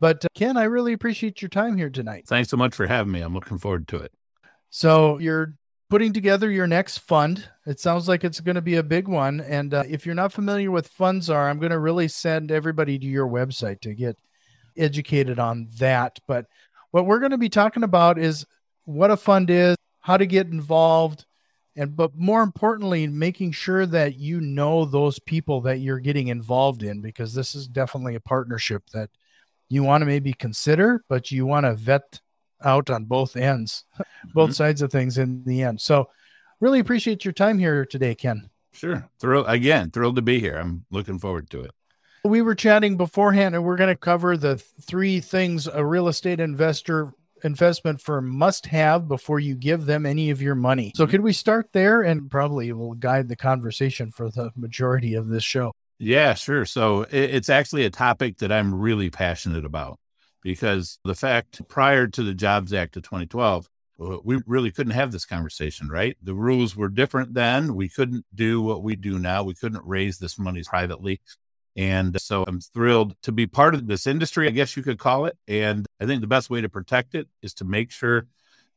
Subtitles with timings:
[0.00, 2.26] But uh, Ken, I really appreciate your time here tonight.
[2.26, 3.20] Thanks so much for having me.
[3.20, 4.12] I'm looking forward to it.
[4.70, 5.54] So, you're
[5.92, 7.50] putting together your next fund.
[7.66, 9.42] It sounds like it's going to be a big one.
[9.42, 12.98] And uh, if you're not familiar with funds are, I'm going to really send everybody
[12.98, 14.16] to your website to get
[14.74, 16.18] educated on that.
[16.26, 16.46] But
[16.92, 18.46] what we're going to be talking about is
[18.84, 21.26] what a fund is, how to get involved,
[21.74, 26.82] and but more importantly, making sure that you know those people that you're getting involved
[26.82, 29.10] in because this is definitely a partnership that
[29.68, 32.20] you want to maybe consider, but you want to vet
[32.62, 33.84] out on both ends,
[34.34, 34.52] both mm-hmm.
[34.52, 35.80] sides of things in the end.
[35.80, 36.10] So,
[36.60, 38.50] really appreciate your time here today, Ken.
[38.72, 39.08] Sure.
[39.18, 40.56] Thrilled again, thrilled to be here.
[40.56, 41.70] I'm looking forward to it.
[42.24, 46.38] We were chatting beforehand, and we're going to cover the three things a real estate
[46.38, 50.92] investor investment firm must have before you give them any of your money.
[50.94, 51.10] So, mm-hmm.
[51.10, 55.42] could we start there and probably will guide the conversation for the majority of this
[55.42, 55.72] show?
[55.98, 56.64] Yeah, sure.
[56.64, 59.98] So, it's actually a topic that I'm really passionate about
[60.42, 63.68] because the fact prior to the Jobs Act of 2012,
[64.00, 66.16] uh, we really couldn't have this conversation, right?
[66.22, 67.74] The rules were different then.
[67.74, 69.42] We couldn't do what we do now.
[69.44, 71.20] We couldn't raise this money privately.
[71.76, 75.24] And so I'm thrilled to be part of this industry, I guess you could call
[75.26, 75.36] it.
[75.48, 78.26] And I think the best way to protect it is to make sure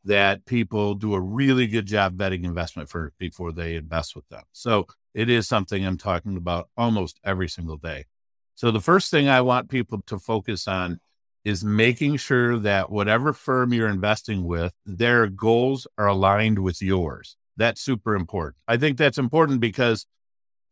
[0.06, 4.44] that people do a really good job vetting investment for before they invest with them.
[4.52, 8.05] So it is something I'm talking about almost every single day.
[8.54, 11.00] So the first thing I want people to focus on
[11.44, 17.36] is making sure that whatever firm you're investing with, their goals are aligned with yours.
[17.58, 18.55] That's super important.
[18.67, 20.05] I think that's important because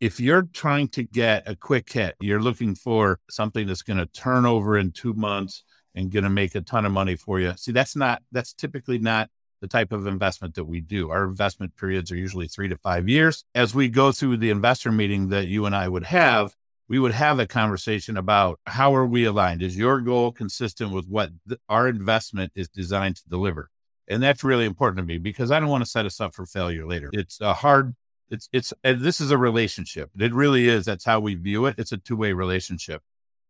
[0.03, 4.05] if you're trying to get a quick hit, you're looking for something that's going to
[4.05, 5.63] turn over in two months
[5.95, 7.53] and going to make a ton of money for you.
[7.55, 9.29] See, that's not, that's typically not
[9.61, 11.09] the type of investment that we do.
[11.09, 13.45] Our investment periods are usually three to five years.
[13.55, 16.53] As we go through the investor meeting that you and I would have,
[16.89, 19.61] we would have a conversation about how are we aligned?
[19.61, 23.69] Is your goal consistent with what th- our investment is designed to deliver?
[24.09, 26.45] And that's really important to me because I don't want to set us up for
[26.45, 27.09] failure later.
[27.13, 27.95] It's a hard
[28.29, 30.09] it's it's this is a relationship.
[30.17, 30.85] It really is.
[30.85, 31.75] That's how we view it.
[31.77, 33.01] It's a two way relationship.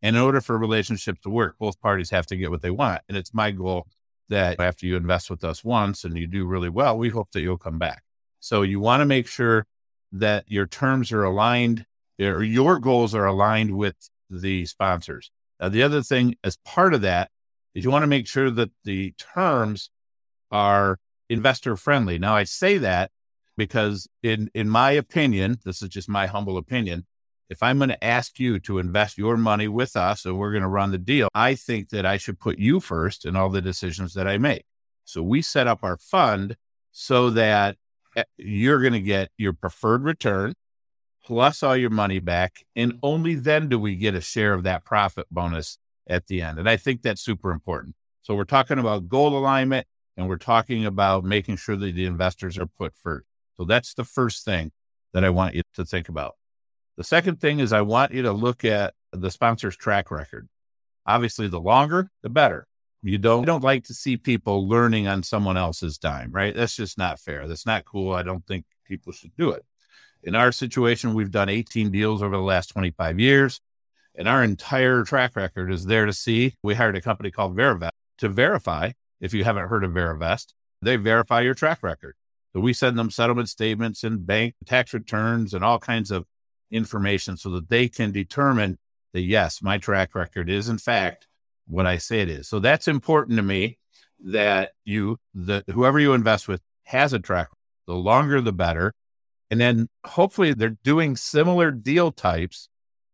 [0.02, 2.72] And in order for a relationship to work, both parties have to get what they
[2.72, 3.02] want.
[3.08, 3.88] And it's my goal
[4.30, 7.42] that after you invest with us once and you do really well, we hope that
[7.42, 8.04] you'll come back.
[8.40, 9.66] So you want to make sure
[10.12, 11.86] that your terms are aligned
[12.20, 13.96] or your goals are aligned with
[14.30, 15.32] the sponsors.
[15.60, 17.32] Now, the other thing as part of that
[17.74, 19.90] is you want to make sure that the terms
[20.52, 22.20] are investor friendly.
[22.20, 23.12] Now, I say that
[23.58, 27.06] because in in my opinion, this is just my humble opinion.
[27.50, 30.64] If I'm going to ask you to invest your money with us and we're going
[30.64, 33.62] to run the deal, I think that I should put you first in all the
[33.62, 34.66] decisions that I make.
[35.06, 36.56] So we set up our fund
[36.92, 37.78] so that
[38.16, 40.54] eh, you're going to get your preferred return
[41.24, 42.66] plus all your money back.
[42.76, 45.78] And only then do we get a share of that profit bonus
[46.08, 46.60] at the end.
[46.60, 47.96] And I think that's super important.
[48.22, 49.88] So we're talking about goal alignment
[50.18, 53.26] and we're talking about making sure that the investors are put first.
[53.58, 54.72] So that's the first thing
[55.14, 56.36] that I want you to think about.
[56.98, 60.48] The second thing is I want you to look at the sponsor's track record.
[61.06, 62.68] Obviously, the longer, the better.
[63.02, 66.56] You don't, you don't like to see people learning on someone else's dime, right?
[66.56, 67.48] That's just not fair.
[67.48, 68.14] That's not cool.
[68.14, 69.66] I don't think people should do it.
[70.24, 73.60] In our situation, we've done 18 deals over the last 25 years,
[74.16, 76.56] and our entire track record is there to see.
[76.64, 77.90] We hired a company called Verivest
[78.20, 78.92] to verify.
[79.20, 82.16] If you haven't heard of Verivest, they verify your track record.
[82.54, 86.26] So we send them settlement statements and bank tax returns and all kinds of
[86.72, 88.78] information so that they can determine
[89.14, 91.28] that yes, my track record is in fact
[91.68, 92.48] what I say it is.
[92.48, 93.78] So that's important to me
[94.26, 97.50] that you, that whoever you invest with has a track.
[97.88, 98.94] The longer, the better.
[99.52, 102.70] And then hopefully they're doing similar deal types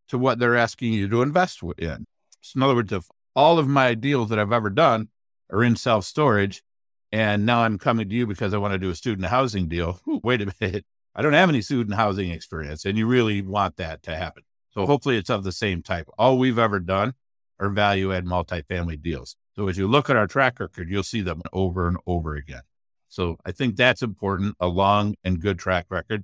[0.10, 2.06] to what they're asking you to invest in.
[2.42, 5.10] So in other words, if all of my deals that I've ever done
[5.52, 6.62] are in self storage,
[7.12, 10.00] and now I'm coming to you because I want to do a student housing deal.
[10.08, 10.86] Ooh, wait a minute.
[11.16, 14.44] I don't have any student housing experience, and you really want that to happen.
[14.72, 16.08] So hopefully it's of the same type.
[16.18, 17.14] All we've ever done
[17.60, 19.36] are value add multifamily deals.
[19.56, 22.62] So as you look at our track record, you'll see them over and over again.
[23.10, 26.24] So I think that's important, a long and good track record.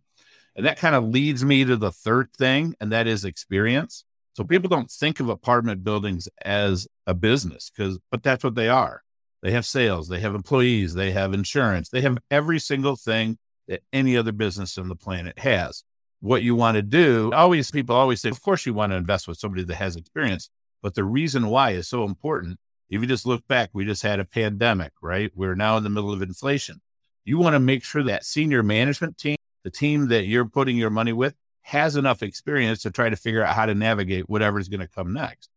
[0.56, 4.06] And that kind of leads me to the third thing, and that is experience.
[4.34, 8.70] So people don't think of apartment buildings as a business because, but that's what they
[8.70, 9.02] are.
[9.46, 13.38] They have sales, they have employees, they have insurance, they have every single thing
[13.68, 15.84] that any other business on the planet has.
[16.20, 19.28] What you want to do, always people always say, of course, you want to invest
[19.28, 20.50] with somebody that has experience,
[20.82, 22.58] but the reason why is so important.
[22.90, 25.32] If you just look back, we just had a pandemic, right?
[25.36, 26.82] We're now in the middle of inflation.
[27.24, 30.90] You want to make sure that senior management team the team that you're putting your
[30.90, 34.80] money with has enough experience to try to figure out how to navigate whatever's going
[34.80, 35.50] to come next.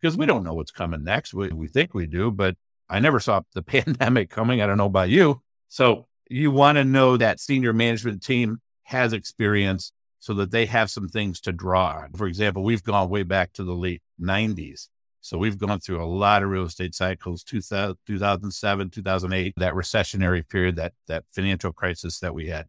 [0.00, 1.32] Because we don't know what's coming next.
[1.32, 2.56] We, we think we do, but
[2.88, 4.60] I never saw the pandemic coming.
[4.60, 5.42] I don't know about you.
[5.68, 10.90] So you want to know that senior management team has experience so that they have
[10.90, 12.12] some things to draw on.
[12.14, 14.88] For example, we've gone way back to the late 90s.
[15.20, 20.48] So we've gone through a lot of real estate cycles, 2000, 2007, 2008, that recessionary
[20.48, 22.66] period, that, that financial crisis that we had.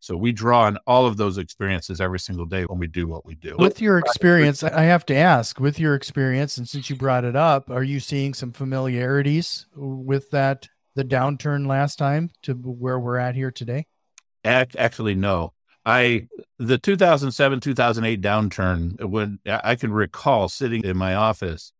[0.00, 3.26] So we draw on all of those experiences every single day when we do what
[3.26, 3.54] we do.
[3.58, 7.36] With your experience, I have to ask, with your experience, and since you brought it
[7.36, 13.18] up, are you seeing some familiarities with that, the downturn last time to where we're
[13.18, 13.86] at here today?
[14.42, 15.52] Actually, no.
[15.84, 21.72] I, the 2007, 2008 downturn, when I can recall sitting in my office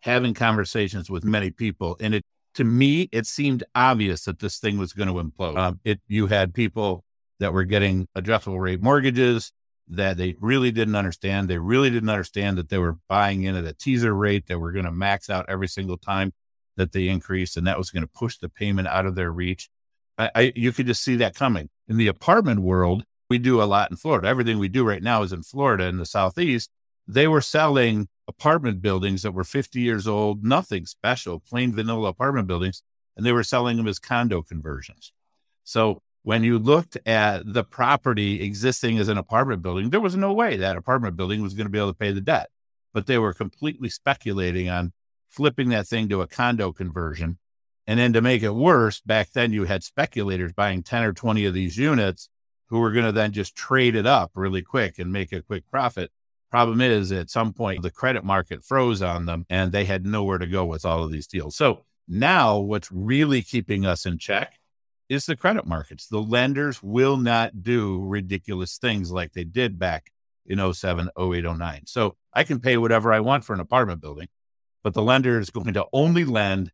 [0.00, 2.24] having conversations with many people, and it,
[2.54, 5.58] to me, it seemed obvious that this thing was going to implode.
[5.58, 7.04] Um, it, you had people
[7.40, 9.52] that were getting adjustable rate mortgages
[9.88, 11.48] that they really didn't understand.
[11.48, 14.72] They really didn't understand that they were buying in at a teaser rate that were
[14.72, 16.32] going to max out every single time
[16.76, 19.68] that they increased, and that was going to push the payment out of their reach.
[20.18, 21.68] I, I, you could just see that coming.
[21.86, 24.28] In the apartment world, we do a lot in Florida.
[24.28, 26.70] Everything we do right now is in Florida in the Southeast.
[27.06, 32.48] They were selling apartment buildings that were 50 years old, nothing special, plain vanilla apartment
[32.48, 32.82] buildings,
[33.16, 35.12] and they were selling them as condo conversions.
[35.62, 40.32] So when you looked at the property existing as an apartment building, there was no
[40.32, 42.48] way that apartment building was going to be able to pay the debt.
[42.94, 44.92] But they were completely speculating on
[45.28, 47.38] flipping that thing to a condo conversion.
[47.86, 51.44] And then to make it worse, back then you had speculators buying 10 or 20
[51.44, 52.30] of these units
[52.68, 55.70] who were going to then just trade it up really quick and make a quick
[55.70, 56.10] profit.
[56.50, 60.38] Problem is, at some point, the credit market froze on them and they had nowhere
[60.38, 61.54] to go with all of these deals.
[61.54, 64.54] So now what's really keeping us in check
[65.08, 66.06] is the credit markets.
[66.06, 70.10] The lenders will not do ridiculous things like they did back
[70.46, 71.82] in 07, 08, 09.
[71.86, 74.28] So I can pay whatever I want for an apartment building,
[74.82, 76.70] but the lender is going to only lend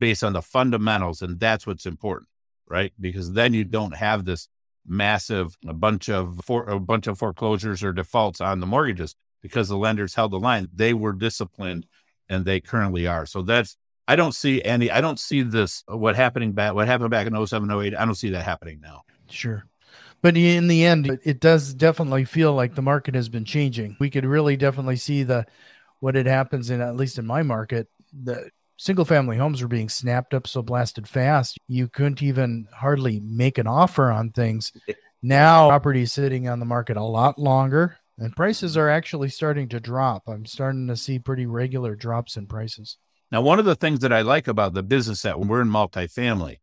[0.00, 1.22] based on the fundamentals.
[1.22, 2.28] And that's what's important,
[2.68, 2.92] right?
[3.00, 4.48] Because then you don't have this
[4.86, 9.68] massive a bunch of for, a bunch of foreclosures or defaults on the mortgages because
[9.68, 10.68] the lenders held the line.
[10.74, 11.86] They were disciplined
[12.28, 13.26] and they currently are.
[13.26, 13.76] So that's
[14.06, 14.90] I don't see any.
[14.90, 15.82] I don't see this.
[15.90, 16.74] Uh, what happening back?
[16.74, 19.02] What happened back in 07, 08, I don't see that happening now.
[19.28, 19.64] Sure.
[20.22, 23.96] But in the end, it does definitely feel like the market has been changing.
[24.00, 25.46] We could really definitely see the
[26.00, 27.88] what it happens in at least in my market.
[28.12, 33.20] The single family homes were being snapped up so blasted fast you couldn't even hardly
[33.20, 34.72] make an offer on things.
[35.26, 39.80] Now property sitting on the market a lot longer and prices are actually starting to
[39.80, 40.24] drop.
[40.28, 42.98] I'm starting to see pretty regular drops in prices.
[43.34, 46.58] Now, one of the things that I like about the business that we're in multifamily,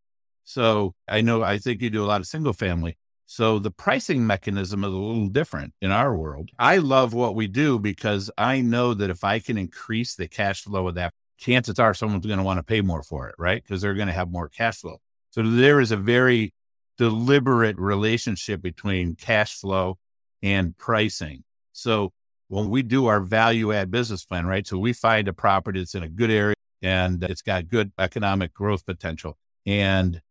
[0.46, 2.98] so I know I think you do a lot of single family.
[3.26, 6.50] So the pricing mechanism is a little different in our world.
[6.58, 10.64] I love what we do because I know that if I can increase the cash
[10.64, 13.62] flow of that, chances are someone's going to want to pay more for it, right?
[13.62, 15.02] Because they're going to have more cash flow.
[15.32, 16.54] So there is a very
[16.98, 19.98] deliberate relationship between cash flow
[20.42, 21.44] and pricing.
[21.74, 22.14] So
[22.48, 24.66] when we do our value add business plan, right?
[24.66, 28.54] So we find a property that's in a good area and it's got good economic
[28.54, 29.38] growth potential.
[29.66, 30.22] And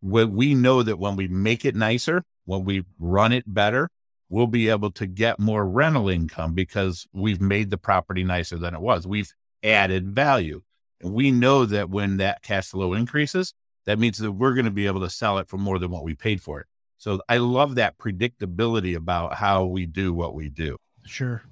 [0.00, 3.88] we know that when we make it nicer, when we run it better,
[4.28, 8.74] we'll be able to get more rental income because we've made the property nicer than
[8.74, 9.06] it was.
[9.06, 9.32] We've
[9.62, 10.62] added value.
[11.00, 13.52] And we know that when that cash flow increases,
[13.84, 16.04] that means that we're going to be able to sell it for more than what
[16.04, 16.66] we paid for it.
[16.98, 20.78] So I love that predictability about how we do what we do.
[21.04, 21.42] Sure.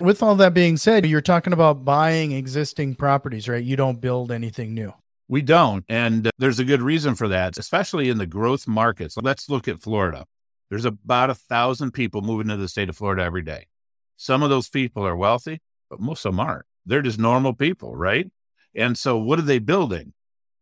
[0.00, 3.62] With all that being said, you're talking about buying existing properties, right?
[3.62, 4.92] You don't build anything new.
[5.28, 5.84] We don't.
[5.88, 9.16] And uh, there's a good reason for that, especially in the growth markets.
[9.16, 10.26] Let's look at Florida.
[10.68, 13.68] There's about a thousand people moving to the state of Florida every day.
[14.16, 16.66] Some of those people are wealthy, but most of them aren't.
[16.84, 18.30] They're just normal people, right?
[18.74, 20.12] And so what are they building?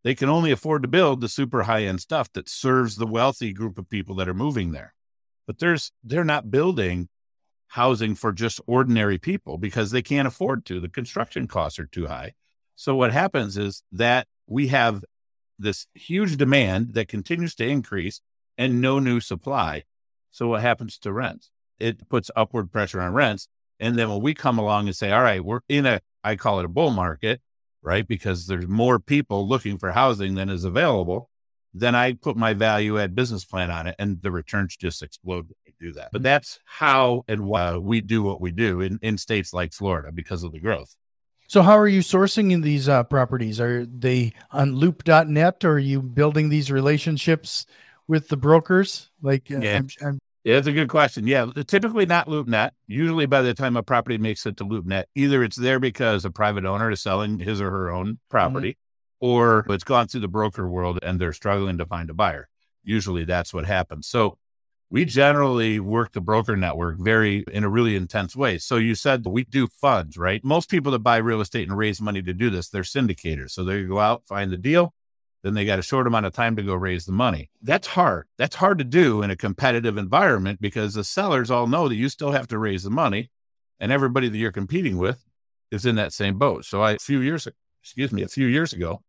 [0.04, 3.52] They can only afford to build the super high end stuff that serves the wealthy
[3.52, 4.94] group of people that are moving there.
[5.46, 7.08] But there's they're not building
[7.72, 10.78] housing for just ordinary people because they can't afford to.
[10.78, 12.34] The construction costs are too high.
[12.74, 15.02] So what happens is that we have
[15.58, 18.20] this huge demand that continues to increase
[18.58, 19.84] and no new supply.
[20.30, 21.50] So what happens to rents?
[21.78, 23.48] It puts upward pressure on rents.
[23.80, 26.58] And then when we come along and say, all right, we're in a, I call
[26.58, 27.40] it a bull market,
[27.80, 28.06] right?
[28.06, 31.30] Because there's more people looking for housing than is available.
[31.72, 35.48] Then I put my value add business plan on it and the returns just explode
[35.82, 36.10] do that.
[36.12, 40.12] But that's how and why we do what we do in, in states like Florida
[40.12, 40.96] because of the growth.
[41.48, 43.60] So how are you sourcing in these uh, properties?
[43.60, 47.66] Are they on LoopNet or are you building these relationships
[48.08, 49.10] with the brokers?
[49.20, 49.76] Like, uh, yeah.
[49.76, 50.18] I'm, I'm...
[50.44, 51.26] yeah, that's a good question.
[51.26, 52.70] Yeah, typically not LoopNet.
[52.86, 56.30] Usually, by the time a property makes it to LoopNet, either it's there because a
[56.30, 59.26] private owner is selling his or her own property, mm-hmm.
[59.26, 62.48] or it's gone through the broker world and they're struggling to find a buyer.
[62.82, 64.06] Usually, that's what happens.
[64.06, 64.38] So,
[64.92, 68.58] we generally work the broker network very in a really intense way.
[68.58, 70.44] So you said we do funds, right?
[70.44, 73.52] Most people that buy real estate and raise money to do this, they're syndicators.
[73.52, 74.92] So they go out, find the deal,
[75.42, 77.48] then they got a short amount of time to go raise the money.
[77.62, 78.26] That's hard.
[78.36, 82.10] That's hard to do in a competitive environment because the sellers all know that you
[82.10, 83.30] still have to raise the money
[83.80, 85.24] and everybody that you're competing with
[85.70, 86.66] is in that same boat.
[86.66, 87.48] So I, a few years,
[87.82, 89.00] excuse me, a few years ago,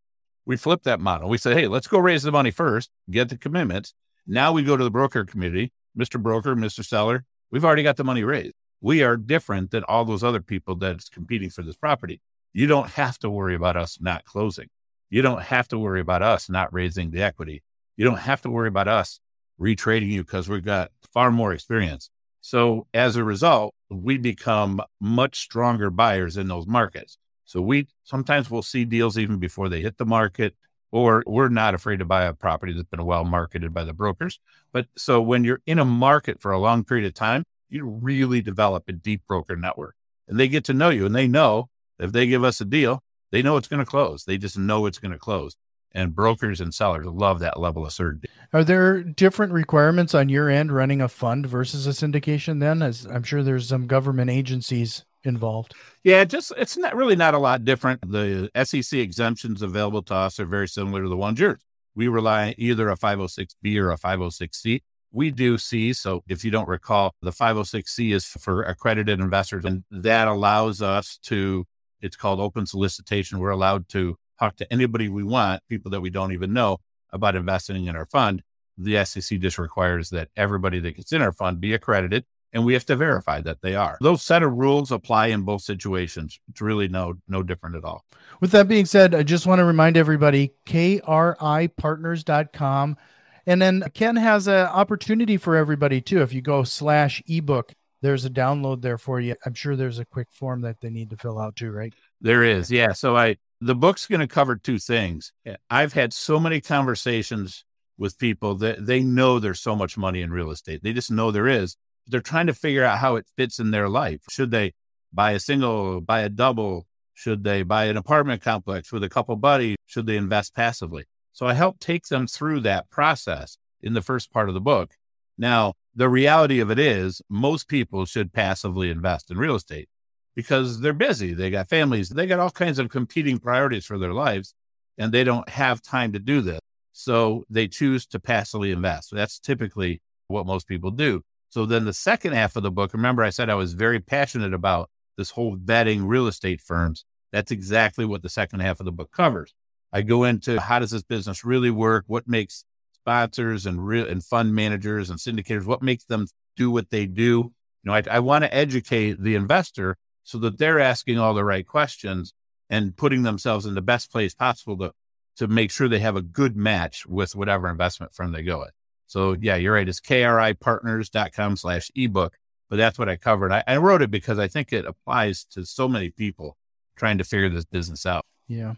[0.45, 1.27] we flipped that model.
[1.27, 3.93] We said, Hey, let's go raise the money first, get the commitments
[4.25, 6.21] now we go to the broker committee, Mr.
[6.21, 6.85] Broker, Mr.
[6.85, 7.25] Seller.
[7.51, 8.55] We've already got the money raised.
[8.81, 12.21] We are different than all those other people that's competing for this property.
[12.51, 14.67] You don't have to worry about us not closing.
[15.09, 17.63] You don't have to worry about us not raising the equity.
[17.97, 19.19] You don't have to worry about us
[19.59, 22.09] retrading you because we've got far more experience.
[22.41, 27.17] So as a result, we become much stronger buyers in those markets.
[27.45, 30.55] So we sometimes we'll see deals even before they hit the market
[30.93, 34.39] or we're not afraid to buy a property that's been well marketed by the brokers.
[34.71, 38.43] But so when you're in a market for a long period of time, you really
[38.43, 39.95] develop a deep broker network
[40.27, 43.01] and they get to know you and they know if they give us a deal,
[43.31, 44.25] they know it's going to close.
[44.25, 45.57] They just know it's going to close.
[45.95, 48.27] And brokers and sellers love that level of certainty.
[48.51, 52.83] Are there different requirements on your end running a fund versus a syndication then?
[52.83, 55.73] As I'm sure there's some government agencies involved?
[56.03, 58.09] Yeah, just it's not really not a lot different.
[58.09, 61.61] The SEC exemptions available to us are very similar to the ones yours.
[61.95, 64.81] We rely either a 506B or a 506C.
[65.11, 65.93] We do C.
[65.93, 71.19] So if you don't recall, the 506C is for accredited investors, and that allows us
[71.23, 71.65] to,
[72.01, 73.37] it's called open solicitation.
[73.37, 76.79] We're allowed to talk to anybody we want, people that we don't even know
[77.11, 78.41] about investing in our fund.
[78.75, 82.73] The SEC just requires that everybody that gets in our fund be accredited and we
[82.73, 83.97] have to verify that they are.
[83.99, 86.39] Those set of rules apply in both situations.
[86.49, 88.05] It's really no no different at all.
[88.39, 92.97] With that being said, I just want to remind everybody kripartners.com
[93.45, 96.21] and then Ken has an opportunity for everybody too.
[96.21, 99.35] If you go slash ebook, there's a download there for you.
[99.45, 101.93] I'm sure there's a quick form that they need to fill out too, right?
[102.21, 102.71] There is.
[102.71, 102.93] Yeah.
[102.93, 105.31] So I the book's going to cover two things.
[105.69, 107.63] I've had so many conversations
[107.97, 110.83] with people that they know there's so much money in real estate.
[110.83, 113.89] They just know there is they're trying to figure out how it fits in their
[113.89, 114.21] life.
[114.29, 114.73] Should they
[115.11, 116.87] buy a single, buy a double?
[117.13, 119.77] Should they buy an apartment complex with a couple buddies?
[119.85, 121.05] Should they invest passively?
[121.31, 124.95] So I help take them through that process in the first part of the book.
[125.37, 129.89] Now, the reality of it is most people should passively invest in real estate
[130.35, 131.33] because they're busy.
[131.33, 134.53] They got families, they got all kinds of competing priorities for their lives,
[134.97, 136.59] and they don't have time to do this.
[136.91, 139.09] So they choose to passively invest.
[139.11, 141.23] That's typically what most people do.
[141.53, 144.55] So then the second half of the book, remember I said I was very passionate
[144.55, 147.05] about this whole vetting real estate firms.
[147.31, 149.53] That's exactly what the second half of the book covers.
[149.91, 152.05] I go into how does this business really work?
[152.07, 156.25] What makes sponsors and real and fund managers and syndicators, what makes them
[156.57, 157.21] do what they do?
[157.21, 157.51] You
[157.83, 161.67] know, I, I want to educate the investor so that they're asking all the right
[161.67, 162.33] questions
[162.67, 164.93] and putting themselves in the best place possible to
[165.35, 168.71] to make sure they have a good match with whatever investment firm they go with.
[169.13, 169.87] So yeah, you're right.
[169.87, 172.35] It's kripartners.com slash ebook,
[172.67, 173.51] but that's what I covered.
[173.51, 176.57] I, I wrote it because I think it applies to so many people
[176.95, 178.25] trying to figure this business out.
[178.47, 178.73] Yeah.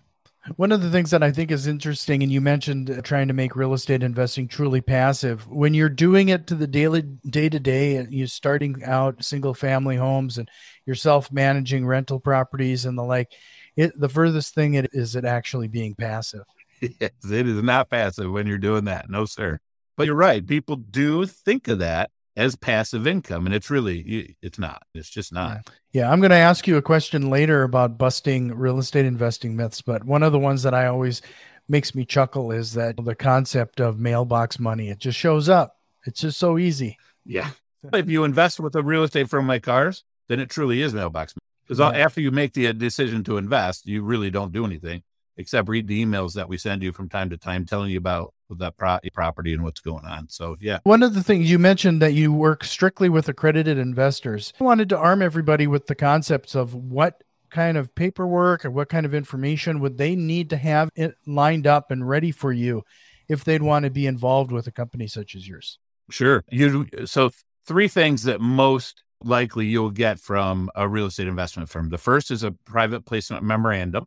[0.57, 3.33] One of the things that I think is interesting, and you mentioned uh, trying to
[3.33, 5.47] make real estate investing truly passive.
[5.47, 9.53] When you're doing it to the daily, day to day, and you're starting out single
[9.53, 10.51] family homes and
[10.85, 13.31] you're self managing rental properties and the like,
[13.77, 16.43] it, the furthest thing it is it actually being passive.
[16.81, 19.09] Yes, it is not passive when you're doing that.
[19.09, 19.59] No, sir.
[19.97, 20.45] But you're right.
[20.45, 24.83] People do think of that as passive income, and it's really, it's not.
[24.93, 25.69] It's just not.
[25.93, 26.11] Yeah.
[26.11, 29.81] I'm going to ask you a question later about busting real estate investing myths.
[29.81, 31.21] But one of the ones that I always
[31.69, 35.77] makes me chuckle is that the concept of mailbox money, it just shows up.
[36.05, 36.97] It's just so easy.
[37.25, 37.51] Yeah.
[37.93, 41.33] if you invest with a real estate firm like ours, then it truly is mailbox
[41.35, 41.45] money.
[41.65, 42.03] Because yeah.
[42.03, 45.03] after you make the uh, decision to invest, you really don't do anything.
[45.37, 48.33] except read the emails that we send you from time to time telling you about
[48.49, 50.29] that pro- property and what's going on.
[50.29, 50.79] So, yeah.
[50.83, 54.53] One of the things you mentioned that you work strictly with accredited investors.
[54.59, 58.89] I wanted to arm everybody with the concepts of what kind of paperwork or what
[58.89, 62.83] kind of information would they need to have it lined up and ready for you
[63.27, 65.79] if they'd want to be involved with a company such as yours?
[66.09, 66.43] Sure.
[66.51, 67.31] You so
[67.65, 71.89] three things that most likely you'll get from a real estate investment firm.
[71.89, 74.05] The first is a private placement memorandum,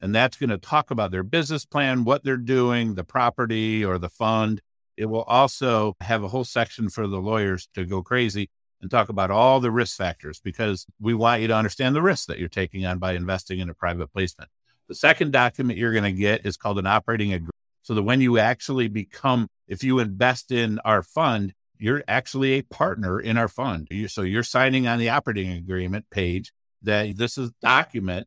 [0.00, 3.98] and that's going to talk about their business plan, what they're doing, the property or
[3.98, 4.62] the fund.
[4.96, 9.08] It will also have a whole section for the lawyers to go crazy and talk
[9.08, 12.48] about all the risk factors because we want you to understand the risks that you're
[12.48, 14.50] taking on by investing in a private placement.
[14.88, 17.54] The second document you're going to get is called an operating agreement.
[17.82, 22.62] So that when you actually become, if you invest in our fund, you're actually a
[22.62, 23.88] partner in our fund.
[24.08, 26.52] So you're signing on the operating agreement page
[26.82, 28.26] that this is document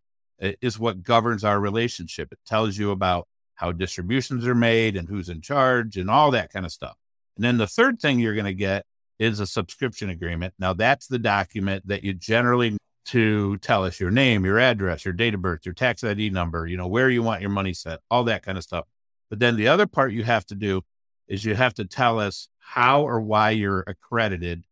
[0.62, 2.32] is what governs our relationship.
[2.32, 6.52] It tells you about how distributions are made and who's in charge and all that
[6.52, 6.96] kind of stuff.
[7.36, 8.86] And then the third thing you're going to get
[9.20, 10.54] is a subscription agreement.
[10.60, 15.14] Now that's the document that you generally to tell us your name, your address, your
[15.14, 18.00] date of birth, your tax ID number, you know, where you want your money set,
[18.10, 18.86] all that kind of stuff.
[19.30, 20.82] But then the other part you have to do
[21.28, 24.64] is you have to tell us how or why you're accredited.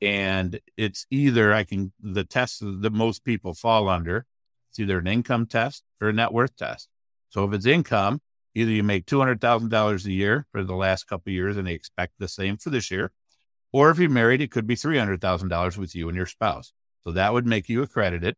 [0.00, 4.26] And it's either I can, the test that most people fall under,
[4.76, 6.90] it's either an income test or a net worth test.
[7.30, 8.20] So if it's income,
[8.54, 12.28] either you make $200,000 a year for the last couple years and they expect the
[12.28, 13.10] same for this year,
[13.72, 16.74] or if you're married, it could be $300,000 with you and your spouse.
[17.04, 18.36] So that would make you accredited.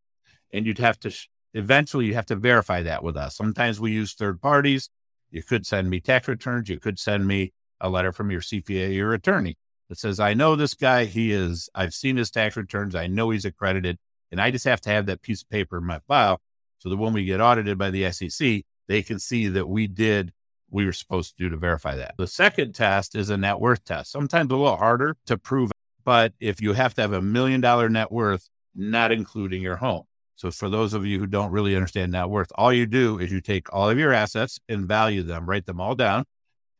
[0.52, 1.12] And you'd have to,
[1.54, 3.36] eventually, you have to verify that with us.
[3.36, 4.90] Sometimes we use third parties.
[5.30, 6.68] You could send me tax returns.
[6.68, 9.56] You could send me a letter from your CPA or attorney
[9.88, 11.04] that says, I know this guy.
[11.06, 12.94] He is, I've seen his tax returns.
[12.94, 13.98] I know he's accredited.
[14.30, 16.40] And I just have to have that piece of paper in my file
[16.78, 20.32] so that when we get audited by the SEC, they can see that we did
[20.70, 22.14] we were supposed to do to verify that.
[22.18, 25.70] The second test is a net worth test, sometimes a little harder to prove.
[26.04, 30.04] But if you have to have a million dollar net worth, not including your home.
[30.36, 33.32] So for those of you who don't really understand net worth, all you do is
[33.32, 36.24] you take all of your assets and value them, write them all down,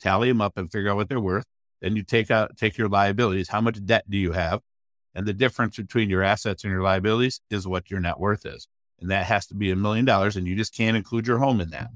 [0.00, 1.44] tally them up and figure out what they're worth.
[1.80, 3.48] Then you take out take your liabilities.
[3.48, 4.60] How much debt do you have?
[5.14, 8.68] And the difference between your assets and your liabilities is what your net worth is.
[9.00, 10.36] And that has to be a million dollars.
[10.36, 11.88] And you just can't include your home in that.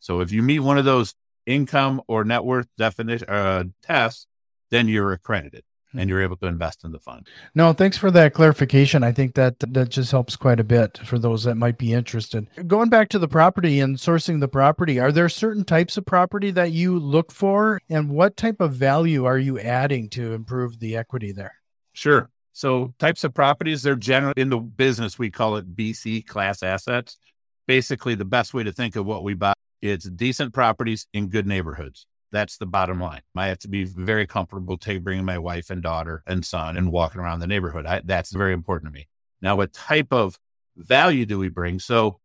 [0.00, 1.14] So if you meet one of those
[1.46, 4.26] income or net worth definition uh, tests,
[4.70, 5.64] then you're accredited
[5.96, 7.28] and you're able to invest in the fund.
[7.54, 9.02] No, thanks for that clarification.
[9.04, 12.48] I think that that just helps quite a bit for those that might be interested.
[12.66, 16.50] Going back to the property and sourcing the property, are there certain types of property
[16.50, 20.96] that you look for and what type of value are you adding to improve the
[20.96, 21.54] equity there?
[21.92, 22.30] Sure.
[22.54, 27.18] So, types of properties, they're generally in the business, we call it BC class assets.
[27.66, 31.48] Basically, the best way to think of what we buy, it's decent properties in good
[31.48, 32.06] neighborhoods.
[32.30, 33.22] That's the bottom line.
[33.34, 36.92] I have to be very comfortable take, bringing my wife and daughter and son and
[36.92, 37.86] walking around the neighborhood.
[37.86, 39.08] I, that's very important to me.
[39.42, 40.38] Now, what type of
[40.76, 41.80] value do we bring?
[41.80, 42.20] So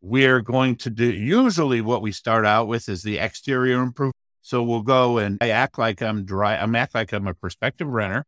[0.00, 4.14] we're going to do usually what we start out with is the exterior improvement.
[4.40, 6.56] So we'll go and I act like I'm dry.
[6.56, 8.24] I'm act like I'm a prospective renter.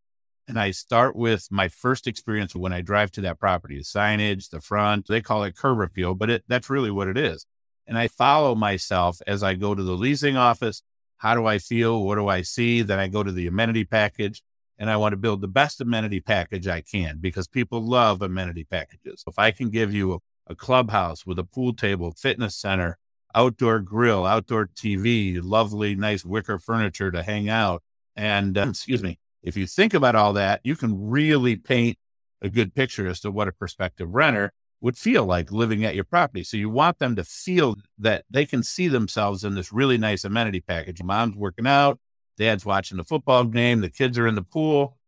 [0.48, 4.50] And I start with my first experience when I drive to that property, the signage,
[4.50, 7.46] the front, they call it curb appeal, but it, that's really what it is.
[7.86, 10.82] And I follow myself as I go to the leasing office
[11.18, 12.04] how do I feel?
[12.04, 12.82] What do I see?
[12.82, 14.42] Then I go to the amenity package
[14.78, 18.64] and I want to build the best amenity package I can because people love amenity
[18.64, 19.24] packages.
[19.26, 22.98] If I can give you a, a clubhouse with a pool table, fitness center,
[23.34, 27.82] outdoor grill, outdoor TV, lovely, nice wicker furniture to hang out.
[28.14, 31.96] And uh, excuse me, if you think about all that, you can really paint
[32.42, 36.04] a good picture as to what a prospective renter would feel like living at your
[36.04, 36.42] property.
[36.42, 40.24] So you want them to feel that they can see themselves in this really nice
[40.24, 41.02] amenity package.
[41.02, 42.00] Mom's working out,
[42.36, 44.98] dad's watching the football game, the kids are in the pool.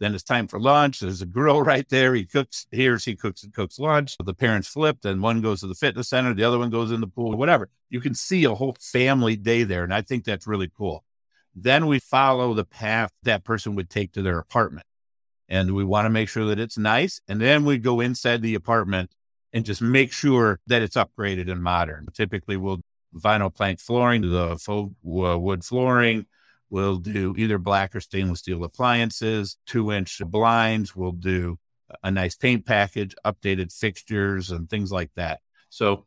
[0.00, 1.00] Then it's time for lunch.
[1.00, 2.14] There's a grill right there.
[2.14, 4.16] He cooks, he or she cooks and cooks lunch.
[4.24, 7.00] The parents flip, and one goes to the fitness center, the other one goes in
[7.00, 7.68] the pool, whatever.
[7.90, 9.82] You can see a whole family day there.
[9.82, 11.04] And I think that's really cool.
[11.62, 14.86] Then we follow the path that person would take to their apartment.
[15.48, 17.20] And we want to make sure that it's nice.
[17.26, 19.10] And then we go inside the apartment
[19.52, 22.06] and just make sure that it's upgraded and modern.
[22.12, 22.80] Typically, we'll
[23.14, 26.26] vinyl plank flooring, the faux wood flooring.
[26.70, 30.94] We'll do either black or stainless steel appliances, two inch blinds.
[30.94, 31.58] We'll do
[32.02, 35.40] a nice paint package, updated fixtures, and things like that.
[35.70, 36.04] So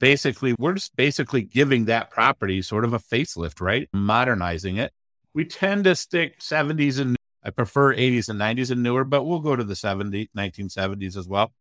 [0.00, 3.88] basically, we're just basically giving that property sort of a facelift, right?
[3.92, 4.92] Modernizing it.
[5.34, 9.40] We tend to stick 70s and I prefer 80s and 90s and newer, but we'll
[9.40, 11.52] go to the 70s, 1970s as well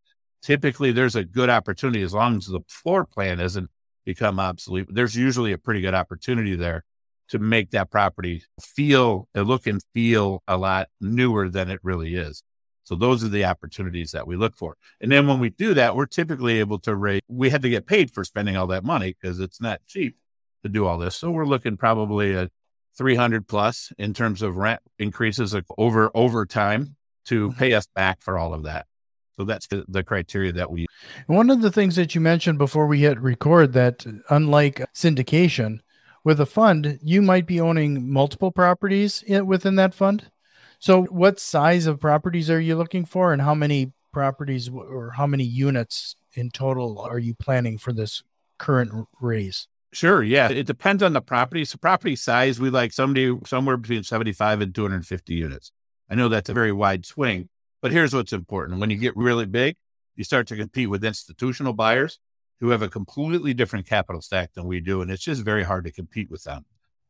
[0.45, 3.69] typically there's a good opportunity as long as the floor plan isn't
[4.05, 4.85] become obsolete.
[4.89, 6.85] There's usually a pretty good opportunity there
[7.29, 12.13] to make that property feel, and look and feel a lot newer than it really
[12.13, 12.43] is.
[12.85, 14.77] So those are the opportunities that we look for.
[15.01, 17.87] And then when we do that, we're typically able to raise, we had to get
[17.87, 20.17] paid for spending all that money because it's not cheap
[20.63, 21.15] to do all this.
[21.15, 22.51] So we're looking probably at
[22.97, 26.95] 300 plus in terms of rent increases over over time
[27.25, 27.59] to mm-hmm.
[27.59, 28.85] pay us back for all of that.
[29.35, 30.85] So that's the, the criteria that we.
[31.27, 35.79] One of the things that you mentioned before we hit record that unlike syndication,
[36.25, 40.31] with a fund, you might be owning multiple properties within that fund.
[40.79, 45.27] So, what size of properties are you looking for, and how many properties or how
[45.27, 48.23] many units in total are you planning for this
[48.57, 49.67] current raise?
[49.91, 50.23] Sure.
[50.23, 50.49] Yeah.
[50.49, 51.63] It depends on the property.
[51.65, 55.71] So property size, we like somebody somewhere between 75 and 250 units.
[56.09, 57.49] I know that's a very wide swing,
[57.81, 58.79] but here's what's important.
[58.79, 59.77] When you get really big,
[60.15, 62.19] you start to compete with institutional buyers
[62.59, 65.01] who have a completely different capital stack than we do.
[65.01, 66.65] And it's just very hard to compete with them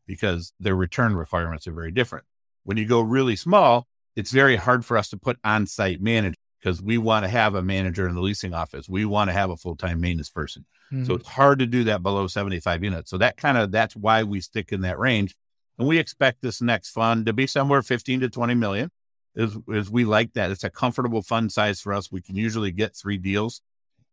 [0.08, 2.26] because their return requirements are very different.
[2.66, 6.36] When you go really small, it's very hard for us to put on site manager
[6.60, 8.90] because we want to have a manager in the leasing office.
[8.90, 10.66] We want to have a full time maintenance person.
[10.92, 11.06] Mm-hmm.
[11.06, 13.10] So it's hard to do that below 75 units.
[13.12, 15.36] So that kind of that's why we stick in that range.
[15.78, 18.92] And we expect this next fund to be somewhere 15 to 20 million.
[19.36, 20.50] Is, is we like that.
[20.50, 22.12] It's a comfortable fund size for us.
[22.12, 23.62] We can usually get three deals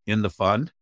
[0.05, 0.73] in the fund.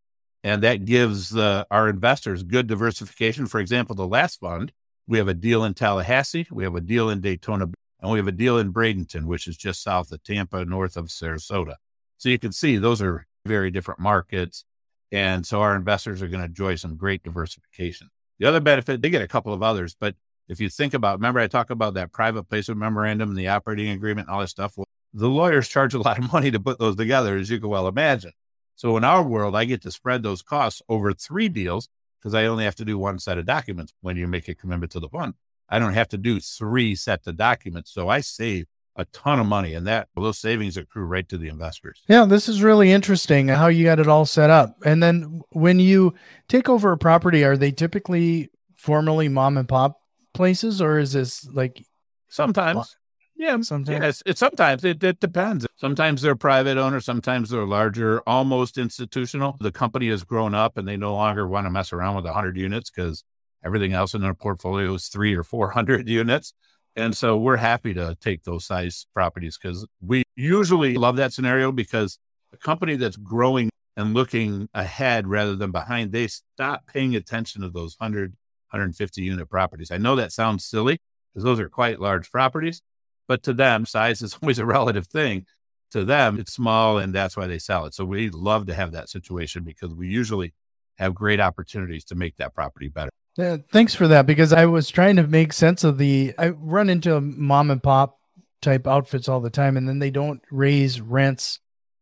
[0.44, 3.46] And that gives uh, our investors good diversification.
[3.46, 4.72] For example, the last fund,
[5.08, 7.70] we have a deal in Tallahassee, we have a deal in Daytona,
[8.02, 11.08] and we have a deal in Bradenton, which is just south of Tampa, north of
[11.08, 11.76] Sarasota.
[12.18, 14.66] So you can see those are very different markets.
[15.12, 18.10] And so our investors are going to enjoy some great diversification.
[18.40, 20.16] The other benefit, they get a couple of others, but
[20.48, 23.90] if you think about, remember I talked about that private placement memorandum and the operating
[23.90, 24.78] agreement and all this stuff.
[24.78, 27.70] Well, the lawyers charge a lot of money to put those together, as you can
[27.70, 28.32] well imagine.
[28.76, 31.90] So in our world, I get to spread those costs over three deals
[32.22, 34.92] because I only have to do one set of documents when you make a commitment
[34.92, 35.34] to the fund.
[35.68, 37.92] I don't have to do three sets of documents.
[37.92, 41.48] So I save a ton of money and that those savings accrue right to the
[41.48, 42.04] investors.
[42.08, 44.76] Yeah, this is really interesting how you got it all set up.
[44.86, 46.14] And then when you
[46.50, 49.98] take over a property, are they typically formerly mom and pop
[50.34, 51.86] places or is this like
[52.30, 52.98] sometimes
[53.42, 55.66] yeah, sometimes yes, it sometimes it, it depends.
[55.76, 59.58] Sometimes they're private owners, sometimes they're larger, almost institutional.
[59.60, 62.56] The company has grown up and they no longer want to mess around with 100
[62.56, 63.24] units because
[63.66, 66.54] everything else in their portfolio is three or 400 units.
[66.96, 71.72] And so we're happy to take those size properties because we usually love that scenario
[71.72, 72.20] because
[72.54, 77.70] a company that's growing and looking ahead rather than behind, they stop paying attention to
[77.70, 78.34] those 100,
[78.70, 79.90] 150 unit properties.
[79.90, 81.00] I know that sounds silly
[81.34, 82.82] because those are quite large properties,
[83.28, 85.46] but to them, size is always a relative thing.
[85.92, 87.94] To them, it's small and that's why they sell it.
[87.94, 90.54] So we love to have that situation because we usually
[90.98, 93.10] have great opportunities to make that property better.
[93.38, 96.90] Yeah, thanks for that because I was trying to make sense of the I run
[96.90, 98.20] into mom and pop
[98.62, 101.60] type outfits all the time and then they don't raise rents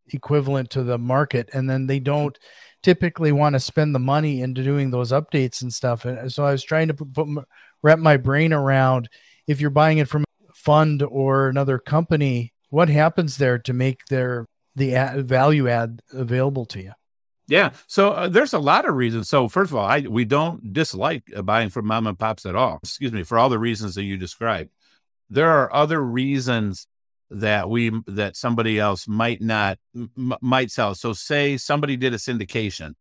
[0.08, 2.38] equivalent to the market and then they don't
[2.82, 6.52] typically want to spend the money into doing those updates and stuff and so I
[6.52, 7.28] was trying to put, put
[7.84, 9.08] wrap my brain around
[9.48, 10.26] if you're buying it from
[10.70, 16.64] fund or another company, what happens there to make their the ad, value add available
[16.64, 16.92] to you?
[17.48, 19.28] Yeah, so uh, there's a lot of reasons.
[19.28, 22.78] So first of all, I we don't dislike buying from mom and pops at all.
[22.84, 24.70] Excuse me, for all the reasons that you described.
[25.32, 26.86] There are other reasons
[27.32, 30.94] that we that somebody else might not m- might sell.
[30.94, 32.94] So say somebody did a syndication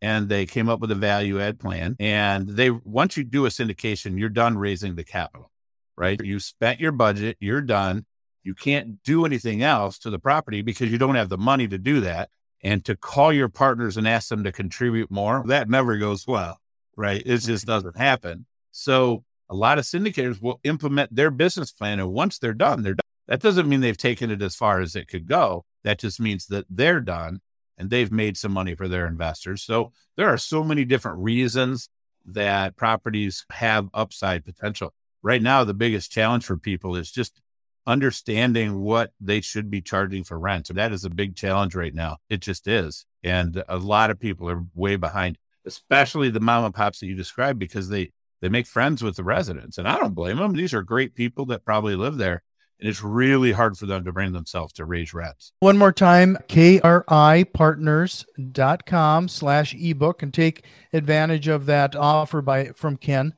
[0.00, 3.48] and they came up with a value add plan and they once you do a
[3.48, 5.50] syndication, you're done raising the capital
[5.96, 6.20] right?
[6.22, 8.06] You spent your budget, you're done.
[8.42, 11.78] You can't do anything else to the property because you don't have the money to
[11.78, 12.30] do that.
[12.62, 16.60] And to call your partners and ask them to contribute more, that never goes well,
[16.96, 17.22] right?
[17.24, 18.46] It just doesn't happen.
[18.70, 22.00] So a lot of syndicators will implement their business plan.
[22.00, 23.02] And once they're done, they're done.
[23.28, 25.64] That doesn't mean they've taken it as far as it could go.
[25.84, 27.40] That just means that they're done
[27.76, 29.62] and they've made some money for their investors.
[29.62, 31.88] So there are so many different reasons
[32.24, 34.94] that properties have upside potential
[35.26, 37.40] right now the biggest challenge for people is just
[37.84, 40.68] understanding what they should be charging for rent.
[40.68, 42.18] So that is a big challenge right now.
[42.30, 43.06] It just is.
[43.24, 45.36] And a lot of people are way behind,
[45.66, 49.24] especially the mom and pops that you described because they they make friends with the
[49.24, 49.78] residents.
[49.78, 50.52] And I don't blame them.
[50.52, 52.44] These are great people that probably live there.
[52.78, 55.50] And it's really hard for them to bring themselves to raise rents.
[55.58, 63.34] One more time, kripartners.com slash ebook and take advantage of that offer by from Ken.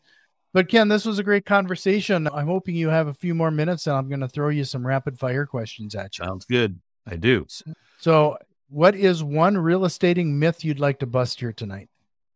[0.53, 2.27] But Ken, this was a great conversation.
[2.33, 4.87] I'm hoping you have a few more minutes and I'm going to throw you some
[4.87, 6.25] rapid fire questions at you.
[6.25, 6.81] Sounds good.
[7.07, 7.47] I do.
[7.99, 11.89] So, what is one real estating myth you'd like to bust here tonight?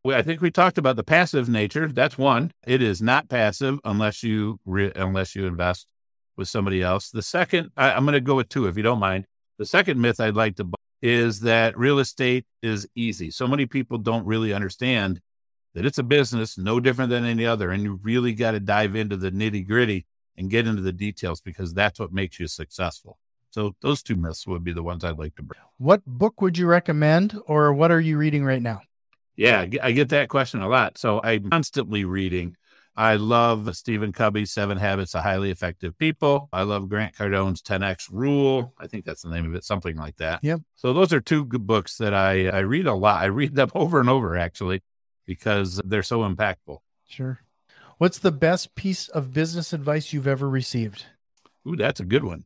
[0.04, 1.88] Well, I think we talked about the passive nature.
[1.88, 2.52] That's one.
[2.66, 5.86] It is not passive unless you re- unless you invest
[6.36, 7.10] with somebody else.
[7.10, 9.26] The second, I, I'm going to go with two if you don't mind.
[9.58, 13.30] The second myth I'd like to bust is that real estate is easy.
[13.30, 15.20] So many people don't really understand
[15.74, 17.70] that it's a business no different than any other.
[17.70, 20.06] And you really got to dive into the nitty gritty
[20.36, 23.18] and get into the details because that's what makes you successful.
[23.50, 25.60] So those two myths would be the ones I'd like to bring.
[25.76, 28.80] What book would you recommend or what are you reading right now?
[29.36, 30.98] Yeah, I get that question a lot.
[30.98, 32.56] So I'm constantly reading.
[32.94, 36.50] I love Stephen Covey's Seven Habits of Highly Effective People.
[36.52, 38.74] I love Grant Cardone's 10X Rule.
[38.78, 40.40] I think that's the name of it, something like that.
[40.42, 40.60] Yep.
[40.76, 43.22] So those are two good books that I, I read a lot.
[43.22, 44.82] I read them over and over, actually,
[45.26, 46.78] because they're so impactful.
[47.08, 47.40] Sure.
[47.98, 51.06] What's the best piece of business advice you've ever received?
[51.66, 52.44] Ooh, that's a good one.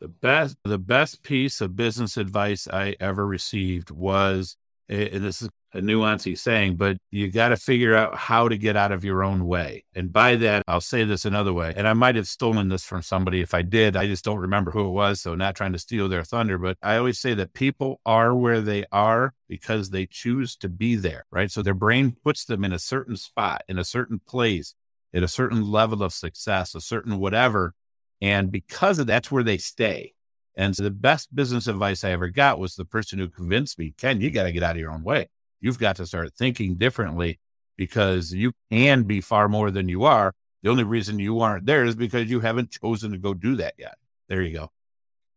[0.00, 4.56] The best the best piece of business advice I ever received was
[4.90, 8.58] and this is a nuance he's saying, but you got to figure out how to
[8.58, 9.84] get out of your own way.
[9.94, 11.72] And by that, I'll say this another way.
[11.76, 13.40] And I might have stolen this from somebody.
[13.40, 15.20] If I did, I just don't remember who it was.
[15.20, 18.60] So, not trying to steal their thunder, but I always say that people are where
[18.60, 21.50] they are because they choose to be there, right?
[21.50, 24.74] So, their brain puts them in a certain spot, in a certain place,
[25.14, 27.74] at a certain level of success, a certain whatever.
[28.20, 30.14] And because of that's where they stay.
[30.60, 33.94] And so the best business advice I ever got was the person who convinced me,
[33.96, 35.30] Ken, you got to get out of your own way.
[35.58, 37.40] You've got to start thinking differently
[37.78, 40.34] because you can be far more than you are.
[40.62, 43.72] The only reason you aren't there is because you haven't chosen to go do that
[43.78, 43.94] yet.
[44.28, 44.70] There you go.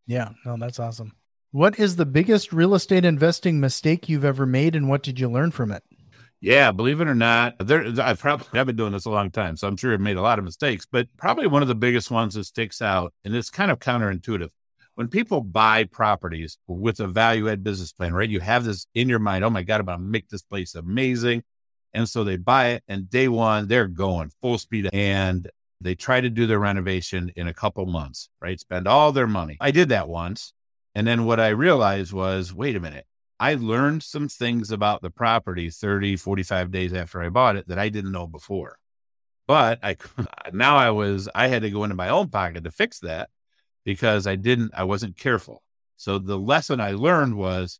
[0.07, 1.13] Yeah, no, that's awesome.
[1.51, 5.31] What is the biggest real estate investing mistake you've ever made and what did you
[5.31, 5.83] learn from it?
[6.41, 9.55] Yeah, believe it or not, there I've probably I've been doing this a long time,
[9.55, 12.11] so I'm sure I've made a lot of mistakes, but probably one of the biggest
[12.11, 14.49] ones that sticks out, and it's kind of counterintuitive
[14.95, 18.29] when people buy properties with a value add business plan, right?
[18.29, 20.75] You have this in your mind, oh my God, I'm going to make this place
[20.75, 21.43] amazing.
[21.93, 25.49] And so they buy it and day one, they're going full speed and
[25.81, 28.59] they try to do their renovation in a couple months, right?
[28.59, 29.57] Spend all their money.
[29.59, 30.53] I did that once.
[30.95, 33.05] And then what I realized was, wait a minute,
[33.39, 37.79] I learned some things about the property 30, 45 days after I bought it that
[37.79, 38.77] I didn't know before.
[39.47, 39.97] But I
[40.53, 43.29] now I was I had to go into my own pocket to fix that
[43.83, 45.63] because I didn't, I wasn't careful.
[45.97, 47.79] So the lesson I learned was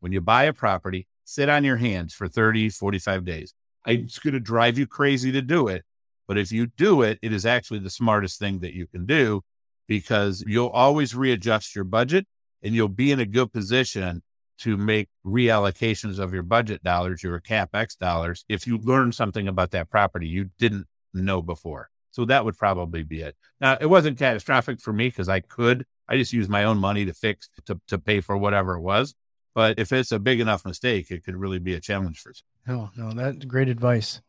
[0.00, 3.54] when you buy a property, sit on your hands for 30, 45 days.
[3.86, 5.84] It's going to drive you crazy to do it.
[6.28, 9.42] But if you do it, it is actually the smartest thing that you can do
[9.88, 12.26] because you'll always readjust your budget
[12.62, 14.22] and you'll be in a good position
[14.58, 19.72] to make reallocations of your budget dollars, your capex dollars, if you learn something about
[19.72, 21.90] that property you didn't know before.
[22.12, 23.36] So that would probably be it.
[23.60, 27.04] Now, it wasn't catastrophic for me because I could, I just used my own money
[27.06, 29.14] to fix, to, to pay for whatever it was.
[29.54, 32.46] But if it's a big enough mistake, it could really be a challenge for some.
[32.74, 34.20] Oh, no, that's great advice.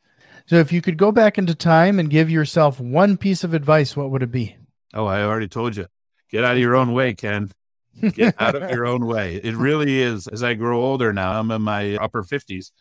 [0.45, 3.95] So if you could go back into time and give yourself one piece of advice,
[3.95, 4.57] what would it be?
[4.93, 5.87] Oh, I already told you.
[6.29, 7.51] Get out of your own way, Ken.
[8.01, 9.35] Get out of your own way.
[9.35, 10.27] It really is.
[10.27, 12.71] As I grow older now, I'm in my upper 50s.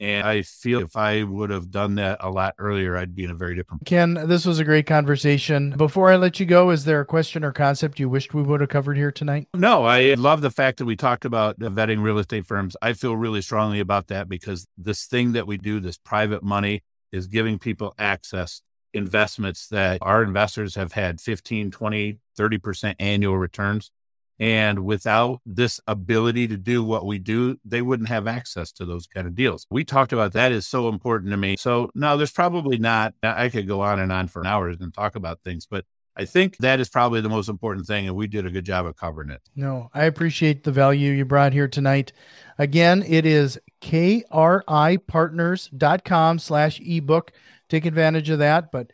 [0.00, 3.30] And I feel if I would have done that a lot earlier, I'd be in
[3.30, 3.84] a very different.
[3.84, 5.70] Ken, this was a great conversation.
[5.76, 8.60] Before I let you go, is there a question or concept you wished we would
[8.60, 9.48] have covered here tonight?
[9.54, 12.76] No, I love the fact that we talked about vetting real estate firms.
[12.80, 16.82] I feel really strongly about that because this thing that we do, this private money,
[17.10, 18.62] is giving people access
[18.94, 23.90] investments that our investors have had 15, 20, 30% annual returns.
[24.40, 29.06] And without this ability to do what we do, they wouldn't have access to those
[29.06, 29.66] kind of deals.
[29.70, 31.56] We talked about that is so important to me.
[31.56, 35.16] So no, there's probably not, I could go on and on for hours and talk
[35.16, 35.84] about things, but
[36.16, 38.08] I think that is probably the most important thing.
[38.08, 39.40] And we did a good job of covering it.
[39.54, 42.12] No, I appreciate the value you brought here tonight.
[42.58, 47.30] Again, it is kripartners.com slash ebook.
[47.68, 48.72] Take advantage of that.
[48.72, 48.90] But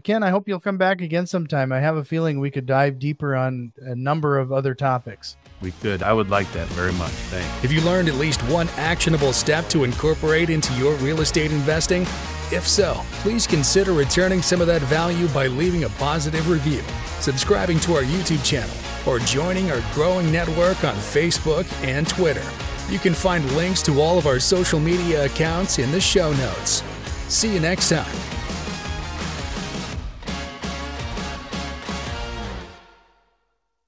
[0.00, 1.70] Ken, I hope you'll come back again sometime.
[1.70, 5.36] I have a feeling we could dive deeper on a number of other topics.
[5.60, 6.02] We could.
[6.02, 7.10] I would like that very much.
[7.10, 7.64] Thanks.
[7.64, 12.02] If you learned at least one actionable step to incorporate into your real estate investing,
[12.50, 16.82] if so, please consider returning some of that value by leaving a positive review,
[17.20, 18.74] subscribing to our YouTube channel,
[19.06, 22.44] or joining our growing network on Facebook and Twitter.
[22.88, 26.82] You can find links to all of our social media accounts in the show notes.
[27.28, 28.31] See you next time.